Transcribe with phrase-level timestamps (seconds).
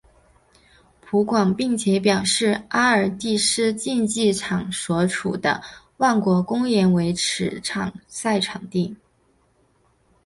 [0.99, 5.61] 葡广并且表示阿尔蒂斯竞技场所处的
[5.97, 7.61] 万国公园为比
[8.07, 8.97] 赛场地。